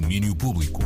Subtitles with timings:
[0.00, 0.80] domínio público.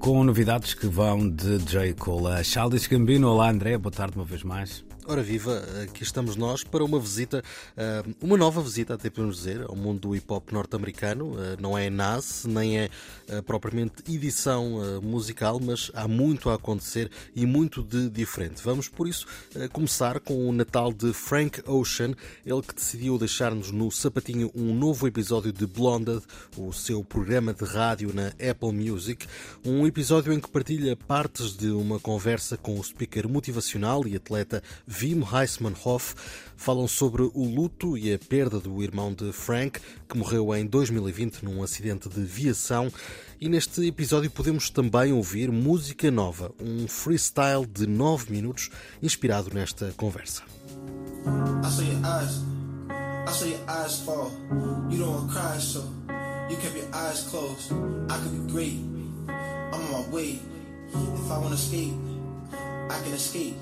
[0.00, 1.94] Com novidades que vão de J.
[1.94, 3.28] Cole a Charles Gambino.
[3.28, 4.87] Olá André, boa tarde uma vez mais.
[5.10, 7.42] Ora viva, aqui estamos nós para uma visita,
[7.78, 11.34] eh, uma nova visita, até podemos dizer, ao mundo do hip hop norte-americano.
[11.42, 12.90] Eh, não é NAS, nem é
[13.26, 18.60] eh, propriamente edição musical, mas há muito a acontecer e muito de diferente.
[18.62, 19.26] Vamos, por isso,
[19.72, 22.14] começar com o Natal de Frank Ocean,
[22.44, 26.20] ele que decidiu deixar-nos no sapatinho um novo episódio de Blonded,
[26.54, 29.26] o seu programa de rádio na Apple Music.
[29.64, 34.62] Um episódio em que partilha partes de uma conversa com o speaker motivacional e atleta
[35.00, 36.14] Wim Heismanhoff
[36.56, 41.44] falam sobre o luto e a perda do irmão de Frank, que morreu em 2020
[41.44, 42.90] num acidente de viação.
[43.40, 49.92] E neste episódio podemos também ouvir música nova, um freestyle de 9 minutos inspirado nesta
[49.96, 50.42] conversa.
[53.28, 54.32] I saw your eyes, fall.
[54.90, 55.84] You don't cry, so
[56.48, 57.70] you kept your eyes closed.
[58.10, 58.80] I could be great,
[59.28, 60.40] I'm on my way.
[60.88, 61.92] If I want to escape,
[62.88, 63.54] I can escape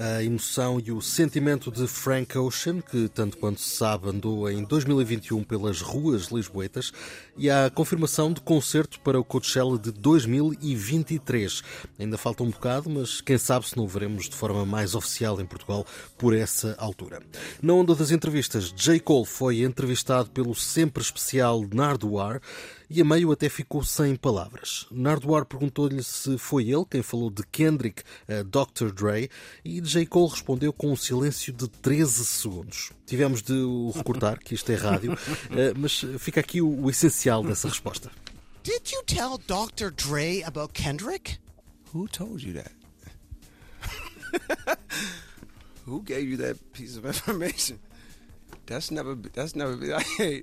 [0.00, 4.64] a emoção e o sentimento de Frank Ocean, que, tanto quanto se sabe, andou em
[4.64, 6.90] 2021 pelas ruas lisboetas,
[7.36, 11.62] e a confirmação de concerto para o Coachella de 2023.
[11.98, 15.38] Ainda falta um bocado, mas quem sabe se não o veremos de forma mais oficial
[15.38, 15.84] em Portugal
[16.16, 17.20] por essa altura.
[17.60, 19.00] Na onda das entrevistas, J.
[19.00, 22.40] Cole foi entrevistado pelo sempre especial Nardwar
[22.90, 24.86] e a meio até ficou sem palavras.
[24.90, 28.92] Nardwar perguntou-lhe se foi ele quem falou de Kendrick a Dr.
[28.92, 29.30] Dre
[29.64, 30.04] e J.
[30.06, 32.90] Cole respondeu com um silêncio de 13 segundos.
[33.06, 35.12] Tivemos de o recortar, que isto é rádio,
[35.56, 38.10] eh, mas fica aqui o essencial dessa resposta.
[38.64, 39.90] Did you tell Dr.
[39.90, 41.38] Dre about Kendrick?
[41.94, 42.72] Who told you that?
[45.86, 47.78] Who gave you that piece of information?
[48.66, 49.14] That's never.
[49.14, 49.76] That's never.
[49.94, 50.42] I,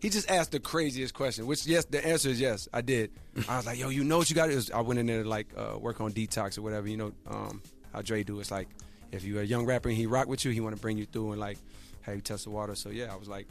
[0.00, 3.10] he just asked the craziest question, which yes, the answer is yes, I did.
[3.48, 4.50] I was like, yo, you know what you got?
[4.50, 6.88] Is I went in there to like uh, work on detox or whatever.
[6.88, 7.62] You know um,
[7.92, 8.40] how Dre do.
[8.40, 8.68] It's like
[9.12, 11.06] if you're a young rapper and he rock with you, he want to bring you
[11.06, 11.58] through and like
[12.02, 12.74] have you test the water.
[12.74, 13.46] So yeah, I was like,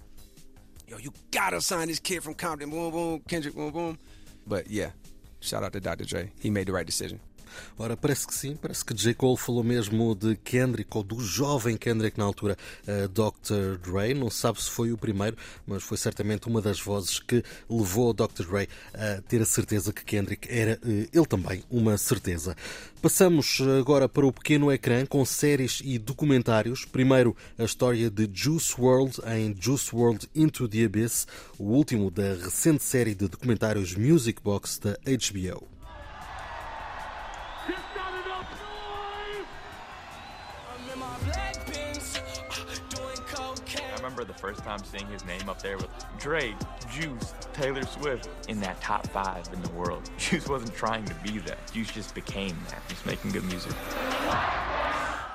[0.87, 2.69] yo, you gotta sign this kid from Compton.
[2.69, 3.97] Boom, boom, Kendrick, boom, boom.
[4.45, 4.91] But yeah,
[5.39, 6.05] shout out to Dr.
[6.05, 6.31] Dre.
[6.39, 7.19] He made the right decision.
[7.77, 9.13] Ora, parece que sim, parece que J.
[9.13, 13.77] Cole falou mesmo de Kendrick, ou do jovem Kendrick na altura, uh, Dr.
[13.79, 14.13] Dre.
[14.13, 18.45] Não sabe se foi o primeiro, mas foi certamente uma das vozes que levou Dr.
[18.49, 22.55] Dre a ter a certeza que Kendrick era uh, ele também uma certeza.
[23.03, 26.85] Passamos agora para o pequeno ecrã com séries e documentários.
[26.85, 31.27] Primeiro, a história de Juice World em Juice World Into the Abyss,
[31.59, 35.72] o último da recente série de documentários Music Box da HBO.
[44.23, 45.89] Remember the first time seeing his name up there with
[46.19, 46.55] Drake,
[46.91, 50.09] Juice, Taylor Swift in that top five in the world.
[50.17, 51.71] Juice wasn't trying to be that.
[51.71, 52.81] Juice just became that.
[52.89, 53.73] He's making good music.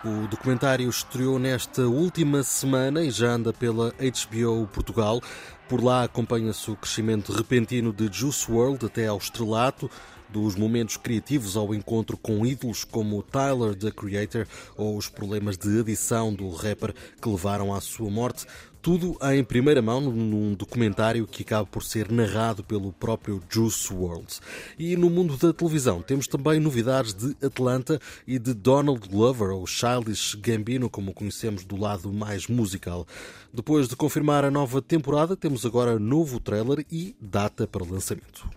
[0.05, 5.21] O documentário estreou nesta última semana e já anda pela HBO Portugal.
[5.69, 9.91] Por lá acompanha-se o crescimento repentino de Juice World até ao estrelato,
[10.31, 14.47] dos momentos criativos ao encontro com ídolos como Tyler, the Creator,
[14.77, 18.47] ou os problemas de adição do rapper que levaram à sua morte.
[18.81, 24.39] Tudo em primeira mão num documentário que acaba por ser narrado pelo próprio Juice World.
[24.79, 29.67] E no mundo da televisão temos também novidades de Atlanta e de Donald Glover, ou
[29.67, 33.05] Childish Gambino, como conhecemos do lado mais musical.
[33.53, 38.49] Depois de confirmar a nova temporada, temos agora novo trailer e data para lançamento.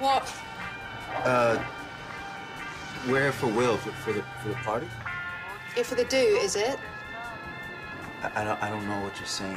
[0.00, 0.26] What?
[1.24, 1.58] Uh,
[3.08, 4.86] we're here for Will for, for the for the party.
[5.74, 6.78] Yeah, for the do, is it?
[8.22, 9.56] I, I don't I don't know what you're saying.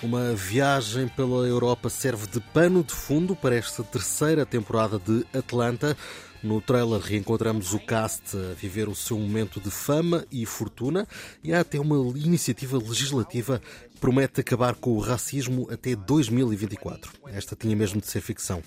[0.00, 5.96] Uma viagem pela Europa serve de pano de fundo para esta terceira temporada de Atlanta.
[6.42, 11.06] No trailer reencontramos o cast a viver o seu momento de fama e fortuna
[11.42, 13.60] e há até uma iniciativa legislativa
[13.92, 17.10] que promete acabar com o racismo até 2024.
[17.26, 18.62] Esta tinha mesmo de ser ficção.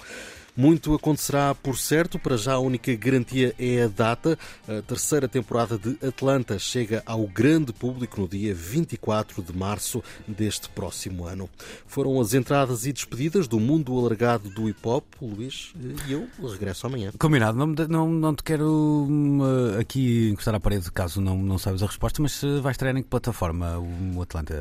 [0.55, 4.37] Muito acontecerá, por certo, para já a única garantia é a data.
[4.67, 10.67] A terceira temporada de Atlanta chega ao grande público no dia 24 de março deste
[10.69, 11.49] próximo ano.
[11.87, 15.73] Foram as entradas e despedidas do mundo alargado do hip hop, Luís,
[16.07, 17.13] e eu regresso amanhã.
[17.17, 18.65] Combinado, não, não, não te quero
[19.09, 22.95] uh, aqui encostar à parede caso não, não sabes a resposta, mas uh, vai estrear
[22.95, 24.53] em que plataforma o Atlanta?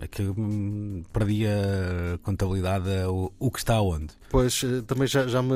[0.00, 4.08] É que um, perdi a contabilidade, o, o que está onde?
[4.30, 5.54] Pois, uh, também já já, me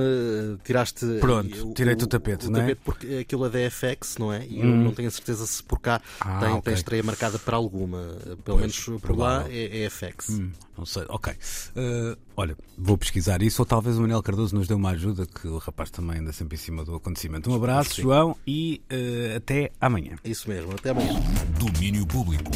[0.64, 1.04] tiraste.
[1.20, 2.62] Pronto, o- tirei-te o tapete, o não é?
[2.62, 4.46] tapete porque aquilo é da FX, não é?
[4.46, 6.62] E eu não tenho a certeza se por cá Ah, tem, ok.
[6.62, 7.98] tem estreia marcada para alguma.
[7.98, 9.46] Pelo Pois, menos por provável.
[9.48, 10.30] lá é, é FX.
[10.30, 11.32] Hum, não sei, ok.
[11.76, 15.48] Eh, olha, vou pesquisar isso, ou talvez o Manel Cardoso nos dê uma ajuda, que
[15.48, 17.50] o rapaz também anda sempre em cima do acontecimento.
[17.50, 18.00] Um abraço.
[18.00, 20.16] João, e eh, até amanhã.
[20.24, 20.72] Isso mesmo.
[20.72, 21.14] Até amanhã.
[21.58, 22.50] Domínio público.